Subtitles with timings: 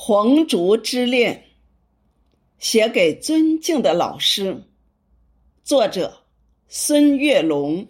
[0.00, 1.42] 红烛之恋，
[2.56, 4.62] 写给尊敬的老师。
[5.64, 6.18] 作者：
[6.68, 7.84] 孙月龙。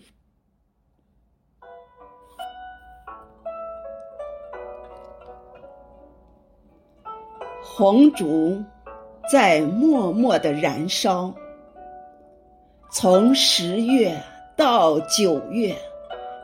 [7.60, 8.65] 红烛
[9.31, 11.33] 在默默的燃烧，
[12.90, 14.19] 从十月
[14.56, 15.77] 到九月，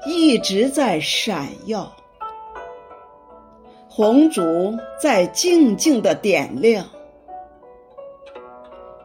[0.06, 1.90] 一直在闪耀。
[3.96, 6.84] 红烛在静静的点亮，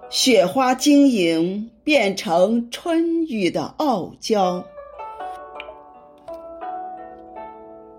[0.09, 4.65] 雪花晶莹变成春雨的傲娇。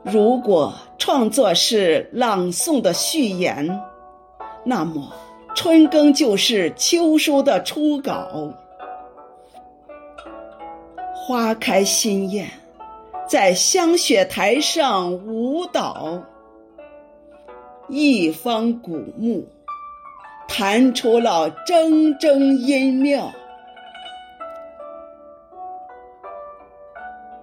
[0.03, 3.81] 如果创作是朗诵的序言，
[4.65, 5.13] 那么
[5.55, 8.53] 春耕就是秋收的初稿。
[11.15, 12.51] 花开心艳，
[13.29, 16.21] 在香雪台上舞蹈。
[17.93, 19.45] 一方古木，
[20.47, 23.33] 弹出了铮铮音妙。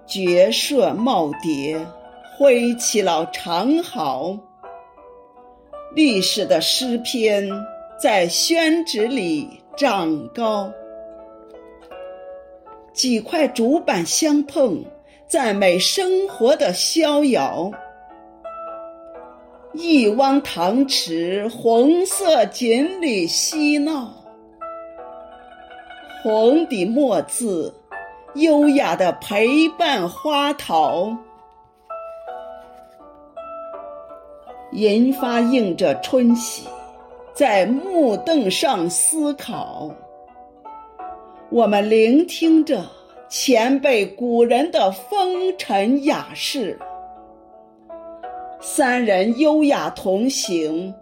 [0.06, 1.78] 绝色耄耋
[2.38, 4.38] 挥起了长毫，
[5.94, 7.46] 历史的诗篇
[8.00, 10.72] 在宣纸里长高。
[12.94, 14.82] 几块竹板相碰，
[15.28, 17.70] 赞美生活的逍遥。
[19.80, 24.12] 一汪塘池，红色锦鲤嬉闹，
[26.20, 27.72] 红底墨字，
[28.34, 31.16] 优雅的陪伴花桃，
[34.72, 36.64] 银发映着春喜，
[37.32, 39.88] 在木凳上思考。
[41.50, 42.84] 我们聆听着
[43.28, 46.76] 前辈古人的风尘雅事。
[48.70, 50.94] 三人优雅同行，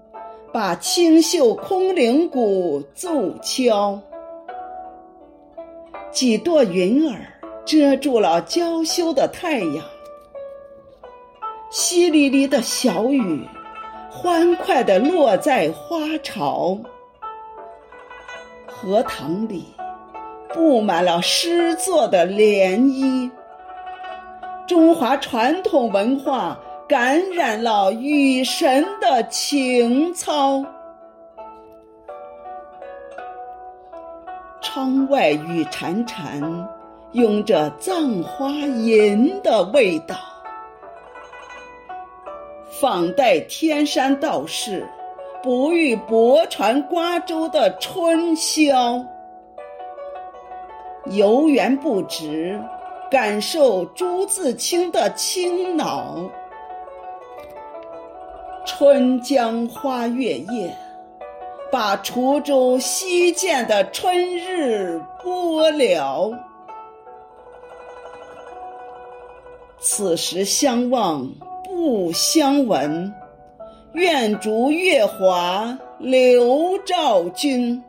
[0.52, 4.00] 把清秀空灵鼓奏敲。
[6.12, 7.18] 几朵云儿
[7.64, 9.84] 遮住了娇羞的太阳，
[11.72, 13.44] 淅沥沥的小雨
[14.08, 16.78] 欢快地落在花潮。
[18.64, 19.64] 荷塘里
[20.54, 23.28] 布满了诗作的涟漪，
[24.68, 26.56] 中华传统文化。
[26.88, 30.64] 感染了雨神的情操。
[34.60, 36.64] 窗外雨潺潺，
[37.10, 40.14] 拥着葬花吟的味道。
[42.70, 44.86] 仿代天山道士，
[45.42, 49.04] 不遇泊船瓜洲的春宵。
[51.06, 52.60] 游园不值，
[53.10, 56.14] 感受朱自清的清脑。
[58.66, 60.76] 春江花月夜，
[61.70, 66.36] 把滁州西涧的春日播了。
[69.78, 71.24] 此时相望
[71.64, 73.14] 不相闻，
[73.92, 77.80] 愿逐月华流照君。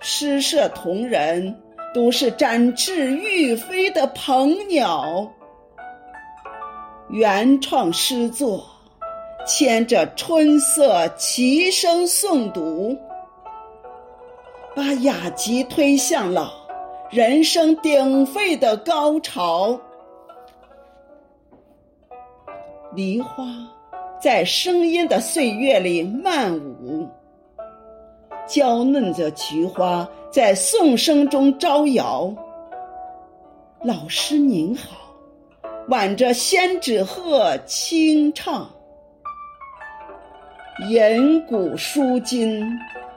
[0.00, 1.58] 诗社同仁
[1.94, 5.26] 都是展翅欲飞的鹏鸟，
[7.08, 8.62] 原创诗作。
[9.46, 12.96] 牵着春色齐声诵读，
[14.74, 16.50] 把雅集推向了
[17.10, 19.78] 人声鼎沸的高潮。
[22.94, 23.44] 梨花
[24.18, 27.06] 在声音的岁月里漫舞，
[28.46, 32.34] 娇嫩的菊花在颂声中招摇。
[33.82, 34.96] 老师您好，
[35.88, 38.70] 挽着仙纸鹤轻唱。
[40.80, 42.76] 吟古书今，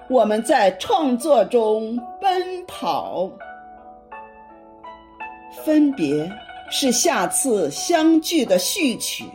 [0.09, 3.27] 我们在创作中奔跑。
[5.65, 6.31] 分别
[6.69, 9.25] 是下次相聚的序曲。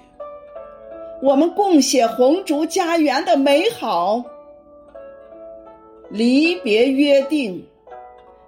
[1.20, 4.22] 我们共写红烛家园的美好。
[6.08, 7.66] 离别约定，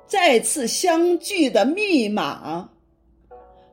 [0.07, 2.69] 再次相聚的密码。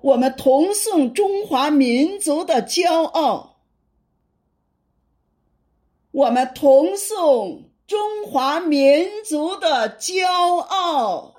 [0.02, 3.51] 我们同颂中华民族的骄傲。
[6.22, 10.24] 我们同颂中华民族的骄
[10.58, 11.34] 傲。